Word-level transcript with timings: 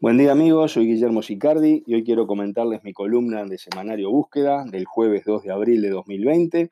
Buen 0.00 0.16
día 0.16 0.30
amigos, 0.30 0.74
soy 0.74 0.86
Guillermo 0.86 1.22
Sicardi 1.22 1.82
y 1.84 1.94
hoy 1.94 2.04
quiero 2.04 2.28
comentarles 2.28 2.84
mi 2.84 2.92
columna 2.92 3.44
de 3.44 3.58
Semanario 3.58 4.12
Búsqueda 4.12 4.64
del 4.64 4.84
jueves 4.84 5.24
2 5.26 5.42
de 5.42 5.52
abril 5.52 5.82
de 5.82 5.90
2020, 5.90 6.70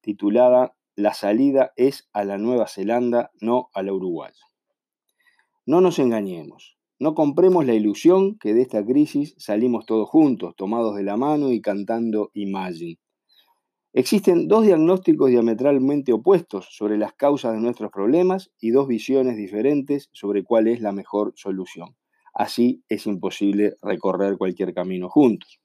titulada 0.00 0.76
La 0.94 1.12
salida 1.12 1.72
es 1.74 2.08
a 2.12 2.22
la 2.22 2.38
Nueva 2.38 2.68
Zelanda, 2.68 3.32
no 3.40 3.70
a 3.74 3.82
la 3.82 3.92
Uruguay. 3.92 4.30
No 5.66 5.80
nos 5.80 5.98
engañemos, 5.98 6.78
no 7.00 7.16
compremos 7.16 7.66
la 7.66 7.74
ilusión 7.74 8.38
que 8.38 8.54
de 8.54 8.62
esta 8.62 8.86
crisis 8.86 9.34
salimos 9.36 9.84
todos 9.84 10.08
juntos, 10.08 10.54
tomados 10.54 10.94
de 10.94 11.02
la 11.02 11.16
mano 11.16 11.50
y 11.50 11.60
cantando 11.60 12.30
Imagine. 12.34 13.00
Existen 13.92 14.46
dos 14.46 14.64
diagnósticos 14.64 15.30
diametralmente 15.30 16.12
opuestos 16.12 16.68
sobre 16.70 16.98
las 16.98 17.14
causas 17.14 17.52
de 17.52 17.60
nuestros 17.60 17.90
problemas 17.90 18.52
y 18.60 18.70
dos 18.70 18.86
visiones 18.86 19.36
diferentes 19.36 20.08
sobre 20.12 20.44
cuál 20.44 20.68
es 20.68 20.80
la 20.80 20.92
mejor 20.92 21.32
solución. 21.34 21.96
Así 22.34 22.82
es 22.88 23.06
imposible 23.06 23.76
recorrer 23.82 24.36
cualquier 24.36 24.72
camino 24.74 25.08
juntos. 25.08 25.60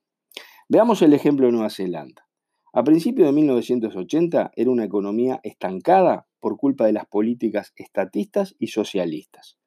Veamos 0.67 1.01
el 1.01 1.13
ejemplo 1.13 1.45
de 1.45 1.51
Nueva 1.51 1.69
Zelanda. 1.69 2.27
A 2.73 2.83
principios 2.83 3.27
de 3.27 3.33
1980 3.33 4.51
era 4.55 4.69
una 4.69 4.83
economía 4.83 5.39
estancada 5.43 6.27
por 6.39 6.57
culpa 6.57 6.85
de 6.85 6.93
las 6.93 7.05
políticas 7.05 7.71
estatistas 7.75 8.55
y 8.59 8.67
socialistas. 8.67 9.57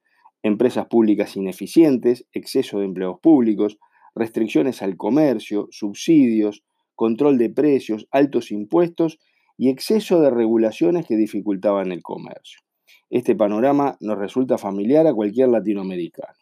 Empresas 0.43 0.87
públicas 0.87 1.37
ineficientes, 1.37 2.27
exceso 2.33 2.79
de 2.79 2.85
empleos 2.85 3.19
públicos, 3.21 3.79
restricciones 4.15 4.83
al 4.83 4.97
comercio, 4.97 5.69
subsidios, 5.71 6.65
control 6.95 7.39
de 7.39 7.51
precios, 7.51 8.07
altos 8.11 8.51
impuestos 8.51 9.19
y 9.57 9.71
exceso 9.71 10.21
de 10.21 10.31
regulaciones 10.31 11.07
que 11.07 11.17
dificultaban 11.17 11.93
el 11.93 12.03
comercio. 12.03 12.61
Este 13.09 13.35
panorama 13.35 13.97
nos 14.01 14.19
resulta 14.19 14.59
familiar 14.59 15.07
a 15.07 15.15
cualquier 15.15 15.49
latinoamericano. 15.49 16.35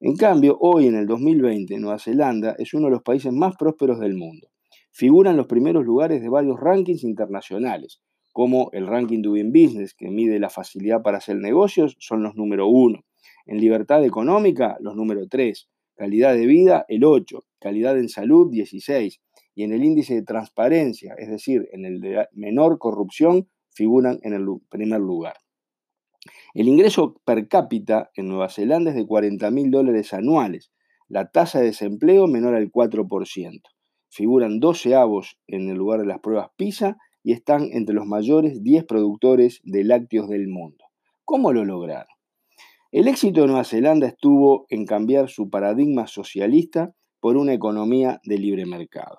En 0.00 0.14
cambio, 0.14 0.56
hoy 0.60 0.86
en 0.86 0.94
el 0.94 1.08
2020, 1.08 1.76
Nueva 1.80 1.98
Zelanda 1.98 2.54
es 2.56 2.72
uno 2.72 2.84
de 2.84 2.92
los 2.92 3.02
países 3.02 3.32
más 3.32 3.56
prósperos 3.56 3.98
del 3.98 4.14
mundo. 4.14 4.46
Figura 4.92 5.32
en 5.32 5.36
los 5.36 5.48
primeros 5.48 5.84
lugares 5.84 6.22
de 6.22 6.28
varios 6.28 6.60
rankings 6.60 7.02
internacionales, 7.02 8.00
como 8.32 8.70
el 8.72 8.86
ranking 8.86 9.22
Doing 9.22 9.50
Business, 9.50 9.94
que 9.94 10.08
mide 10.08 10.38
la 10.38 10.50
facilidad 10.50 11.02
para 11.02 11.18
hacer 11.18 11.38
negocios, 11.38 11.96
son 11.98 12.22
los 12.22 12.36
número 12.36 12.68
uno. 12.68 13.00
En 13.44 13.60
libertad 13.60 14.04
económica, 14.04 14.76
los 14.78 14.94
número 14.94 15.26
tres. 15.26 15.68
Calidad 15.96 16.34
de 16.34 16.46
vida, 16.46 16.84
el 16.86 17.02
8. 17.02 17.44
Calidad 17.58 17.98
en 17.98 18.08
salud, 18.08 18.52
16. 18.52 19.20
Y 19.56 19.64
en 19.64 19.72
el 19.72 19.82
índice 19.82 20.14
de 20.14 20.22
transparencia, 20.22 21.14
es 21.18 21.28
decir, 21.28 21.68
en 21.72 21.84
el 21.84 22.00
de 22.00 22.28
menor 22.30 22.78
corrupción, 22.78 23.48
figuran 23.70 24.20
en 24.22 24.32
el 24.32 24.46
primer 24.68 25.00
lugar. 25.00 25.34
El 26.54 26.68
ingreso 26.68 27.20
per 27.24 27.48
cápita 27.48 28.10
en 28.14 28.28
Nueva 28.28 28.48
Zelanda 28.48 28.90
es 28.90 28.96
de 28.96 29.06
40 29.06 29.50
mil 29.50 29.70
dólares 29.70 30.12
anuales, 30.12 30.72
la 31.08 31.30
tasa 31.30 31.60
de 31.60 31.66
desempleo 31.66 32.26
menor 32.26 32.54
al 32.54 32.70
4%. 32.70 33.60
Figuran 34.10 34.60
12 34.60 34.94
avos 34.94 35.38
en 35.46 35.68
el 35.68 35.76
lugar 35.76 36.00
de 36.00 36.06
las 36.06 36.20
pruebas 36.20 36.48
PISA 36.56 36.96
y 37.22 37.32
están 37.32 37.68
entre 37.72 37.94
los 37.94 38.06
mayores 38.06 38.62
10 38.62 38.84
productores 38.84 39.60
de 39.64 39.84
lácteos 39.84 40.28
del 40.28 40.48
mundo. 40.48 40.84
¿Cómo 41.24 41.52
lo 41.52 41.64
lograron? 41.64 42.06
El 42.90 43.06
éxito 43.06 43.42
de 43.42 43.48
Nueva 43.48 43.64
Zelanda 43.64 44.06
estuvo 44.06 44.64
en 44.70 44.86
cambiar 44.86 45.28
su 45.28 45.50
paradigma 45.50 46.06
socialista 46.06 46.94
por 47.20 47.36
una 47.36 47.52
economía 47.52 48.20
de 48.24 48.38
libre 48.38 48.64
mercado. 48.64 49.18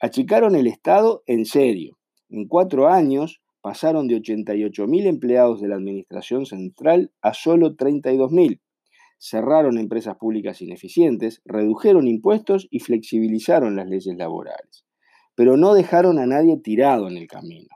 Achicaron 0.00 0.56
el 0.56 0.66
Estado 0.66 1.22
en 1.26 1.44
serio. 1.44 1.96
En 2.28 2.48
cuatro 2.48 2.88
años 2.88 3.40
pasaron 3.64 4.08
de 4.08 4.16
88.000 4.16 5.06
empleados 5.06 5.62
de 5.62 5.68
la 5.68 5.76
Administración 5.76 6.44
Central 6.44 7.10
a 7.22 7.32
solo 7.32 7.78
32.000. 7.78 8.60
Cerraron 9.18 9.78
empresas 9.78 10.18
públicas 10.18 10.60
ineficientes, 10.60 11.40
redujeron 11.46 12.06
impuestos 12.06 12.68
y 12.70 12.80
flexibilizaron 12.80 13.74
las 13.74 13.88
leyes 13.88 14.18
laborales. 14.18 14.84
Pero 15.34 15.56
no 15.56 15.72
dejaron 15.72 16.18
a 16.18 16.26
nadie 16.26 16.58
tirado 16.62 17.08
en 17.08 17.16
el 17.16 17.26
camino. 17.26 17.70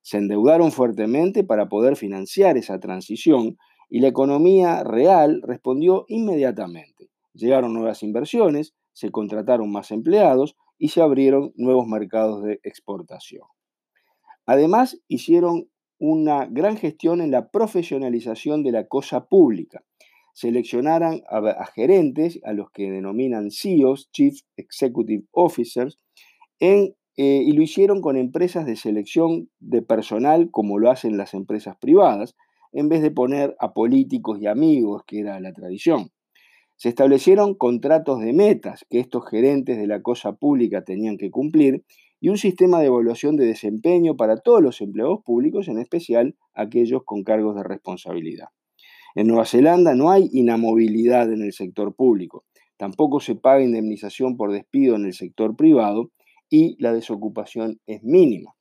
Se 0.00 0.18
endeudaron 0.18 0.70
fuertemente 0.70 1.42
para 1.42 1.68
poder 1.68 1.96
financiar 1.96 2.56
esa 2.56 2.78
transición 2.78 3.58
y 3.90 3.98
la 3.98 4.06
economía 4.06 4.84
real 4.84 5.42
respondió 5.42 6.04
inmediatamente. 6.06 7.10
Llegaron 7.34 7.74
nuevas 7.74 8.04
inversiones, 8.04 8.76
se 8.92 9.10
contrataron 9.10 9.72
más 9.72 9.90
empleados 9.90 10.54
y 10.78 10.90
se 10.90 11.02
abrieron 11.02 11.52
nuevos 11.56 11.88
mercados 11.88 12.44
de 12.44 12.60
exportación. 12.62 13.42
Además, 14.46 15.00
hicieron 15.08 15.68
una 15.98 16.46
gran 16.46 16.76
gestión 16.76 17.20
en 17.20 17.30
la 17.30 17.50
profesionalización 17.50 18.64
de 18.64 18.72
la 18.72 18.88
cosa 18.88 19.26
pública. 19.26 19.84
Seleccionaron 20.34 21.22
a, 21.28 21.66
gerentes, 21.66 22.40
a 22.44 22.52
los 22.52 22.70
que 22.72 22.90
denominan 22.90 23.50
CEOs, 23.50 24.10
Chief 24.10 24.34
Executive 24.56 25.24
Officers, 25.30 26.00
eh, 26.58 26.94
y 27.16 27.52
lo 27.52 27.62
hicieron 27.62 28.00
con 28.00 28.16
empresas 28.16 28.66
de 28.66 28.76
selección 28.76 29.50
de 29.60 29.82
personal 29.82 30.50
como 30.50 30.78
lo 30.78 30.90
hacen 30.90 31.16
las 31.16 31.34
empresas 31.34 31.76
privadas, 31.76 32.34
en 32.72 32.88
vez 32.88 33.02
de 33.02 33.10
poner 33.10 33.54
a 33.60 33.72
políticos 33.72 34.38
y 34.40 34.46
amigos, 34.46 35.02
que 35.06 35.20
era 35.20 35.38
la 35.38 35.52
tradición. 35.52 36.10
Se 36.76 36.88
establecieron 36.88 37.54
contratos 37.54 38.20
de 38.20 38.32
metas 38.32 38.84
que 38.90 38.98
estos 38.98 39.28
gerentes 39.28 39.76
de 39.76 39.86
la 39.86 40.02
cosa 40.02 40.32
pública 40.32 40.82
tenían 40.82 41.16
que 41.16 41.30
cumplir 41.30 41.84
y 42.22 42.28
un 42.28 42.38
sistema 42.38 42.78
de 42.78 42.86
evaluación 42.86 43.34
de 43.34 43.46
desempeño 43.46 44.16
para 44.16 44.36
todos 44.36 44.62
los 44.62 44.80
empleados 44.80 45.24
públicos, 45.24 45.66
en 45.66 45.78
especial 45.78 46.36
aquellos 46.54 47.02
con 47.04 47.24
cargos 47.24 47.56
de 47.56 47.64
responsabilidad. 47.64 48.46
En 49.16 49.26
Nueva 49.26 49.44
Zelanda 49.44 49.96
no 49.96 50.08
hay 50.08 50.30
inamovilidad 50.32 51.32
en 51.32 51.42
el 51.42 51.52
sector 51.52 51.96
público, 51.96 52.44
tampoco 52.76 53.18
se 53.18 53.34
paga 53.34 53.64
indemnización 53.64 54.36
por 54.36 54.52
despido 54.52 54.94
en 54.94 55.04
el 55.06 55.14
sector 55.14 55.56
privado 55.56 56.12
y 56.48 56.76
la 56.78 56.92
desocupación 56.92 57.80
es 57.86 58.04
mínima. 58.04 58.54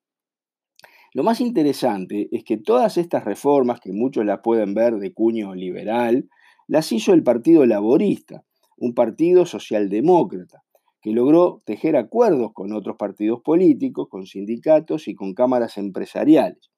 Lo 1.14 1.22
más 1.22 1.40
interesante 1.40 2.30
es 2.32 2.44
que 2.44 2.58
todas 2.58 2.98
estas 2.98 3.26
reformas, 3.26 3.80
que 3.80 3.94
muchos 3.94 4.26
las 4.26 4.40
pueden 4.40 4.74
ver 4.74 4.96
de 4.96 5.14
cuño 5.14 5.54
liberal, 5.54 6.28
las 6.68 6.92
hizo 6.92 7.14
el 7.14 7.22
Partido 7.22 7.64
Laborista, 7.68 8.44
un 8.76 8.96
partido 8.96 9.46
socialdemócrata, 9.46 10.64
que 11.02 11.12
logró 11.12 11.64
tejer 11.66 11.96
acuerdos 11.96 12.52
con 12.54 12.74
otros 12.74 12.96
partidos 12.98 13.42
políticos, 13.42 14.08
con 14.10 14.26
sindicatos 14.26 15.08
y 15.08 15.16
con 15.16 15.34
cámaras 15.34 15.78
empresariales. 15.78 16.70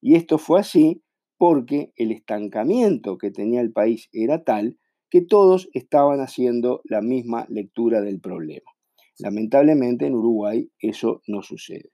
Y 0.00 0.14
esto 0.14 0.38
fue 0.38 0.60
así 0.60 1.02
porque 1.38 1.92
el 1.96 2.12
estancamiento 2.12 3.16
que 3.16 3.30
tenía 3.30 3.60
el 3.60 3.72
país 3.72 4.08
era 4.12 4.44
tal 4.44 4.78
que 5.08 5.22
todos 5.22 5.68
estaban 5.72 6.20
haciendo 6.20 6.82
la 6.84 7.00
misma 7.00 7.46
lectura 7.48 8.00
del 8.00 8.20
problema. 8.20 8.70
Lamentablemente 9.18 10.06
en 10.06 10.14
Uruguay 10.14 10.70
eso 10.78 11.22
no 11.26 11.42
sucede. 11.42 11.90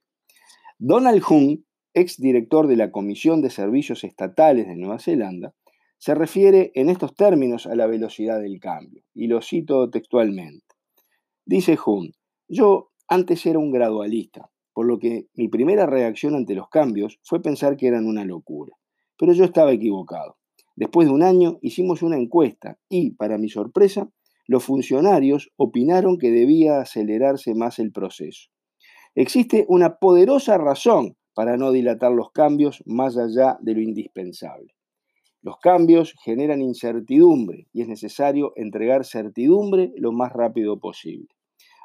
Donald 0.79 1.23
Hunt, 1.29 1.65
exdirector 1.95 2.67
de 2.67 2.77
la 2.77 2.91
Comisión 2.91 3.41
de 3.41 3.51
Servicios 3.51 4.05
Estatales 4.05 4.67
de 4.67 4.77
Nueva 4.77 4.99
Zelanda, 4.99 5.55
se 5.99 6.15
refiere 6.15 6.73
en 6.75 6.91
estos 6.91 7.15
términos 7.15 7.67
a 7.67 7.75
la 7.75 7.87
velocidad 7.87 8.41
del 8.41 8.61
cambio, 8.61 9.03
y 9.15 9.29
lo 9.29 9.41
cito 9.41 9.89
textualmente. 9.89 10.76
Dice 11.49 11.79
Hunt, 11.87 12.13
yo 12.49 12.91
antes 13.07 13.47
era 13.47 13.61
un 13.61 13.71
gradualista, 13.71 14.51
por 14.73 14.85
lo 14.85 14.99
que 14.99 15.29
mi 15.35 15.47
primera 15.47 15.87
reacción 15.87 16.35
ante 16.35 16.57
los 16.57 16.69
cambios 16.69 17.21
fue 17.23 17.41
pensar 17.41 17.77
que 17.77 17.87
eran 17.87 18.05
una 18.05 18.25
locura. 18.25 18.73
Pero 19.17 19.33
yo 19.33 19.45
estaba 19.45 19.71
equivocado. 19.71 20.39
Después 20.75 21.07
de 21.07 21.15
un 21.15 21.23
año 21.23 21.59
hicimos 21.63 22.03
una 22.03 22.17
encuesta 22.17 22.81
y, 22.89 23.13
para 23.13 23.39
mi 23.39 23.49
sorpresa, 23.49 24.11
los 24.49 24.65
funcionarios 24.65 25.53
opinaron 25.55 26.19
que 26.19 26.33
debía 26.33 26.81
acelerarse 26.81 27.55
más 27.55 27.79
el 27.79 27.93
proceso. 27.93 28.51
Existe 29.15 29.67
una 29.69 29.99
poderosa 29.99 30.59
razón 30.59 31.17
para 31.33 31.57
no 31.57 31.71
dilatar 31.71 32.11
los 32.11 32.33
cambios 32.33 32.83
más 32.87 33.17
allá 33.17 33.57
de 33.61 33.75
lo 33.75 33.81
indispensable. 33.83 34.75
Los 35.43 35.59
cambios 35.59 36.13
generan 36.25 36.61
incertidumbre 36.61 37.69
y 37.73 37.83
es 37.83 37.87
necesario 37.87 38.53
entregar 38.57 39.05
certidumbre 39.05 39.93
lo 39.97 40.11
más 40.11 40.33
rápido 40.33 40.81
posible. 40.81 41.36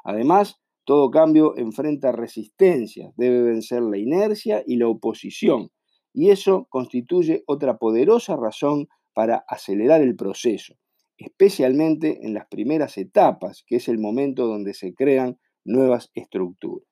Además, 0.04 0.60
todo 0.84 1.10
cambio 1.10 1.56
enfrenta 1.56 2.12
resistencias, 2.12 3.12
debe 3.16 3.42
vencer 3.42 3.82
la 3.82 3.98
inercia 3.98 4.62
y 4.66 4.76
la 4.76 4.88
oposición, 4.88 5.70
y 6.12 6.30
eso 6.30 6.66
constituye 6.68 7.44
otra 7.46 7.78
poderosa 7.78 8.36
razón 8.36 8.88
para 9.14 9.44
acelerar 9.48 10.00
el 10.00 10.16
proceso, 10.16 10.74
especialmente 11.16 12.26
en 12.26 12.34
las 12.34 12.46
primeras 12.48 12.98
etapas, 12.98 13.64
que 13.66 13.76
es 13.76 13.88
el 13.88 13.98
momento 13.98 14.46
donde 14.46 14.74
se 14.74 14.94
crean 14.94 15.38
nuevas 15.64 16.10
estructuras. 16.14 16.86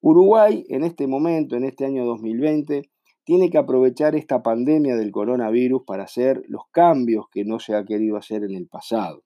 Uruguay 0.00 0.64
en 0.68 0.84
este 0.84 1.06
momento, 1.06 1.56
en 1.56 1.64
este 1.64 1.86
año 1.86 2.04
2020, 2.04 2.90
tiene 3.24 3.48
que 3.48 3.56
aprovechar 3.56 4.14
esta 4.14 4.42
pandemia 4.42 4.96
del 4.96 5.10
coronavirus 5.10 5.82
para 5.86 6.04
hacer 6.04 6.42
los 6.46 6.64
cambios 6.70 7.24
que 7.32 7.46
no 7.46 7.58
se 7.58 7.74
ha 7.74 7.84
querido 7.86 8.18
hacer 8.18 8.44
en 8.44 8.54
el 8.54 8.68
pasado. 8.68 9.23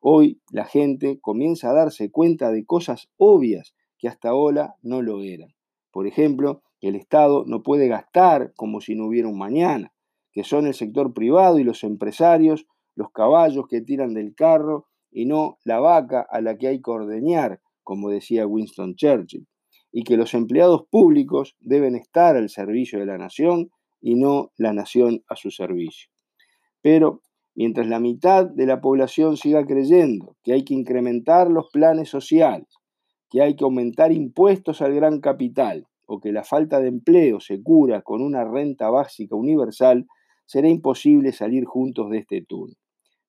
Hoy 0.00 0.40
la 0.50 0.64
gente 0.64 1.18
comienza 1.20 1.70
a 1.70 1.74
darse 1.74 2.10
cuenta 2.10 2.50
de 2.50 2.64
cosas 2.64 3.08
obvias 3.16 3.74
que 3.98 4.08
hasta 4.08 4.30
ahora 4.30 4.76
no 4.82 5.02
lo 5.02 5.22
eran. 5.22 5.54
Por 5.90 6.06
ejemplo, 6.06 6.62
el 6.80 6.94
Estado 6.94 7.44
no 7.46 7.62
puede 7.62 7.88
gastar 7.88 8.52
como 8.54 8.80
si 8.80 8.94
no 8.94 9.06
hubiera 9.06 9.28
un 9.28 9.38
mañana, 9.38 9.92
que 10.32 10.44
son 10.44 10.66
el 10.66 10.74
sector 10.74 11.12
privado 11.12 11.58
y 11.58 11.64
los 11.64 11.82
empresarios 11.82 12.66
los 12.98 13.12
caballos 13.12 13.68
que 13.68 13.80
tiran 13.80 14.12
del 14.12 14.34
carro 14.34 14.88
y 15.12 15.24
no 15.24 15.58
la 15.64 15.78
vaca 15.78 16.26
a 16.28 16.40
la 16.40 16.58
que 16.58 16.66
hay 16.66 16.82
que 16.82 16.90
ordeñar, 16.90 17.60
como 17.84 18.10
decía 18.10 18.44
Winston 18.44 18.96
Churchill, 18.96 19.46
y 19.92 20.02
que 20.02 20.16
los 20.16 20.34
empleados 20.34 20.82
públicos 20.90 21.54
deben 21.60 21.94
estar 21.94 22.36
al 22.36 22.50
servicio 22.50 22.98
de 22.98 23.06
la 23.06 23.16
nación 23.16 23.70
y 24.00 24.16
no 24.16 24.50
la 24.56 24.72
nación 24.72 25.22
a 25.28 25.36
su 25.36 25.52
servicio. 25.52 26.10
Pero 26.82 27.22
mientras 27.58 27.88
la 27.88 27.98
mitad 27.98 28.46
de 28.46 28.66
la 28.66 28.80
población 28.80 29.36
siga 29.36 29.66
creyendo 29.66 30.36
que 30.44 30.52
hay 30.52 30.62
que 30.62 30.74
incrementar 30.74 31.50
los 31.50 31.70
planes 31.72 32.08
sociales, 32.08 32.68
que 33.28 33.42
hay 33.42 33.56
que 33.56 33.64
aumentar 33.64 34.12
impuestos 34.12 34.80
al 34.80 34.94
gran 34.94 35.20
capital 35.20 35.84
o 36.06 36.20
que 36.20 36.30
la 36.30 36.44
falta 36.44 36.78
de 36.78 36.86
empleo 36.86 37.40
se 37.40 37.60
cura 37.60 38.02
con 38.02 38.22
una 38.22 38.44
renta 38.44 38.90
básica 38.90 39.34
universal, 39.34 40.06
será 40.46 40.68
imposible 40.68 41.32
salir 41.32 41.64
juntos 41.64 42.08
de 42.10 42.18
este 42.18 42.42
túnel. 42.42 42.76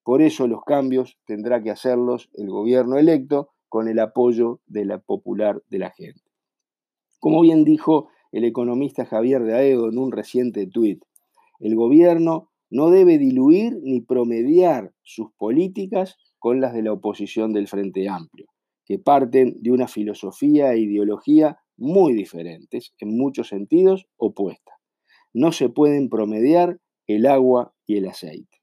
Por 0.04 0.22
eso 0.22 0.46
los 0.46 0.62
cambios 0.62 1.18
tendrá 1.26 1.60
que 1.60 1.72
hacerlos 1.72 2.30
el 2.34 2.50
gobierno 2.50 2.98
electo 2.98 3.48
con 3.68 3.88
el 3.88 3.98
apoyo 3.98 4.60
de 4.68 4.84
la 4.84 5.00
popular 5.00 5.60
de 5.70 5.78
la 5.80 5.90
gente. 5.90 6.22
Como 7.18 7.40
bien 7.40 7.64
dijo 7.64 8.10
el 8.30 8.44
economista 8.44 9.04
Javier 9.04 9.42
de 9.42 9.54
Aedo 9.54 9.88
en 9.88 9.98
un 9.98 10.12
reciente 10.12 10.68
tuit, 10.68 11.02
el 11.58 11.74
gobierno 11.74 12.49
no 12.70 12.90
debe 12.90 13.18
diluir 13.18 13.78
ni 13.82 14.00
promediar 14.00 14.92
sus 15.02 15.32
políticas 15.36 16.16
con 16.38 16.60
las 16.60 16.72
de 16.72 16.82
la 16.82 16.92
oposición 16.92 17.52
del 17.52 17.68
Frente 17.68 18.08
Amplio, 18.08 18.46
que 18.86 18.98
parten 18.98 19.56
de 19.60 19.72
una 19.72 19.88
filosofía 19.88 20.72
e 20.72 20.78
ideología 20.78 21.58
muy 21.76 22.14
diferentes, 22.14 22.92
en 22.98 23.16
muchos 23.16 23.48
sentidos 23.48 24.06
opuestas. 24.16 24.76
No 25.32 25.52
se 25.52 25.68
pueden 25.68 26.08
promediar 26.08 26.78
el 27.06 27.26
agua 27.26 27.74
y 27.86 27.96
el 27.96 28.06
aceite. 28.06 28.58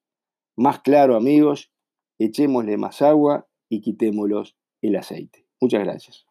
Más 0.55 0.79
claro, 0.81 1.15
amigos, 1.15 1.71
echémosle 2.19 2.77
más 2.77 3.01
agua 3.01 3.47
y 3.69 3.81
quitémoslos 3.81 4.55
el 4.81 4.95
aceite. 4.95 5.45
Muchas 5.59 5.83
gracias. 5.83 6.26